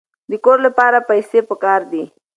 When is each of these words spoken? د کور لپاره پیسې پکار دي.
د 0.29 0.33
کور 0.43 0.57
لپاره 0.67 1.05
پیسې 1.09 1.39
پکار 1.49 1.81
دي. 1.91 2.03